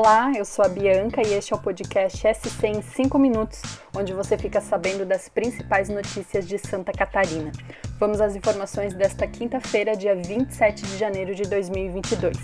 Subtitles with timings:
[0.00, 3.60] Olá, eu sou a Bianca e este é o podcast SC em 5 minutos,
[3.96, 7.50] onde você fica sabendo das principais notícias de Santa Catarina.
[7.98, 12.38] Vamos às informações desta quinta-feira, dia 27 de janeiro de 2022.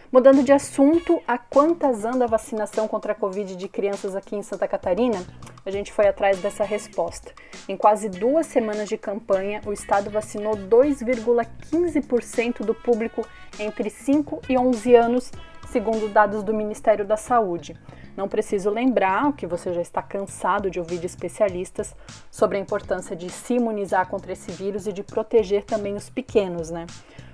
[0.09, 4.41] Mudando de assunto, a quantas anda a vacinação contra a Covid de crianças aqui em
[4.41, 5.21] Santa Catarina?
[5.65, 7.33] A gente foi atrás dessa resposta.
[7.67, 13.27] Em quase duas semanas de campanha, o estado vacinou 2,15% do público
[13.59, 15.29] entre 5 e 11 anos,
[15.67, 17.75] segundo dados do Ministério da Saúde.
[18.15, 21.93] Não preciso lembrar, que você já está cansado de ouvir de especialistas,
[22.31, 26.71] sobre a importância de se imunizar contra esse vírus e de proteger também os pequenos,
[26.71, 26.85] né?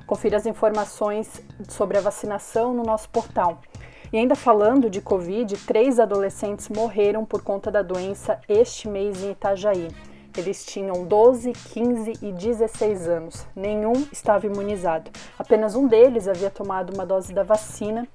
[0.05, 3.59] Confira as informações sobre a vacinação no nosso portal.
[4.11, 9.31] E ainda falando de Covid, três adolescentes morreram por conta da doença este mês em
[9.31, 9.87] Itajaí.
[10.37, 13.47] Eles tinham 12, 15 e 16 anos.
[13.55, 15.11] Nenhum estava imunizado.
[15.37, 18.07] Apenas um deles havia tomado uma dose da vacina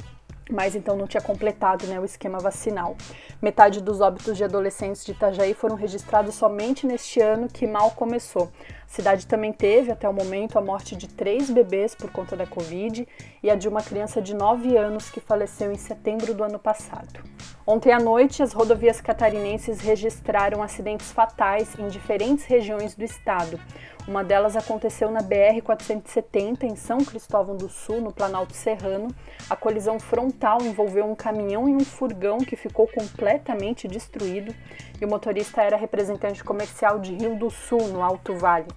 [0.50, 2.96] mas então não tinha completado né, o esquema vacinal.
[3.40, 8.50] Metade dos óbitos de adolescentes de Itajaí foram registrados somente neste ano que mal começou.
[8.84, 12.46] A cidade também teve, até o momento, a morte de três bebês por conta da
[12.46, 13.06] Covid
[13.42, 17.37] e a de uma criança de 9 anos que faleceu em setembro do ano passado.
[17.70, 23.60] Ontem à noite, as rodovias catarinenses registraram acidentes fatais em diferentes regiões do estado.
[24.08, 29.08] Uma delas aconteceu na BR-470, em São Cristóvão do Sul, no Planalto Serrano.
[29.50, 34.54] A colisão frontal envolveu um caminhão e um furgão que ficou completamente destruído
[34.98, 38.68] e o motorista era representante comercial de Rio do Sul, no Alto Vale.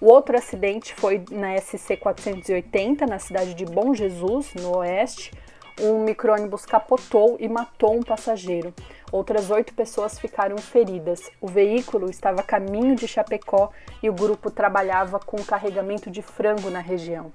[0.00, 5.32] O outro acidente foi na SC 480, na cidade de Bom Jesus, no oeste.
[5.80, 8.72] Um micro-ônibus capotou e matou um passageiro.
[9.12, 11.20] Outras oito pessoas ficaram feridas.
[11.40, 13.70] O veículo estava a caminho de Chapecó
[14.02, 17.30] e o grupo trabalhava com carregamento de frango na região.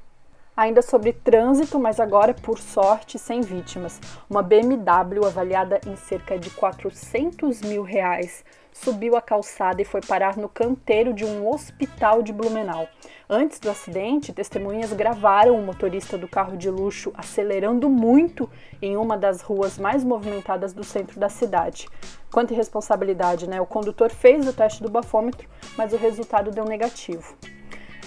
[0.62, 4.00] Ainda sobre trânsito, mas agora, por sorte, sem vítimas.
[4.30, 10.38] Uma BMW avaliada em cerca de 400 mil reais subiu a calçada e foi parar
[10.38, 12.88] no canteiro de um hospital de Blumenau.
[13.28, 18.48] Antes do acidente, testemunhas gravaram o motorista do carro de luxo acelerando muito
[18.80, 21.88] em uma das ruas mais movimentadas do centro da cidade.
[22.32, 23.60] Quanta irresponsabilidade, né?
[23.60, 27.36] O condutor fez o teste do bafômetro, mas o resultado deu negativo.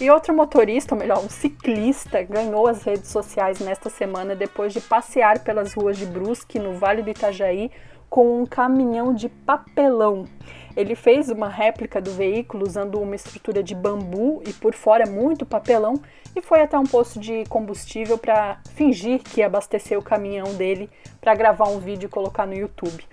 [0.00, 4.81] E outro motorista, ou melhor, um ciclista, ganhou as redes sociais nesta semana depois de
[4.81, 7.71] passear pelas ruas de Brusque, no Vale do Itajaí,
[8.10, 10.25] com um caminhão de papelão.
[10.77, 15.47] Ele fez uma réplica do veículo usando uma estrutura de bambu e por fora muito
[15.47, 15.94] papelão
[16.34, 21.35] e foi até um posto de combustível para fingir que abasteceu o caminhão dele para
[21.35, 23.05] gravar um vídeo e colocar no YouTube.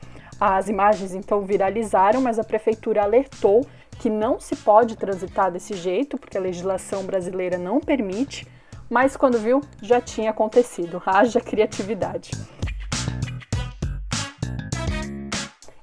[0.44, 3.64] As imagens então viralizaram, mas a prefeitura alertou
[4.00, 8.48] que não se pode transitar desse jeito, porque a legislação brasileira não permite,
[8.90, 11.00] mas quando viu, já tinha acontecido.
[11.06, 12.32] Haja criatividade.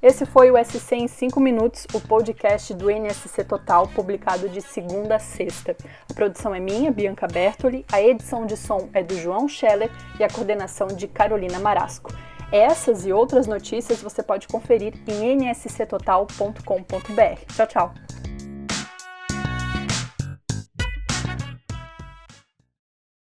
[0.03, 5.17] Esse foi o SC em 5 minutos, o podcast do NSC Total, publicado de segunda
[5.17, 5.77] a sexta.
[6.11, 10.25] A produção é minha, Bianca Bertoli, a edição de som é do João Scheller e
[10.25, 12.11] a coordenação de Carolina Marasco.
[12.51, 17.55] Essas e outras notícias você pode conferir em nsctotal.com.br.
[17.55, 17.95] Tchau, tchau!